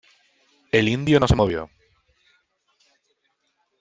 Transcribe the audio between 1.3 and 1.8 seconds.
movió.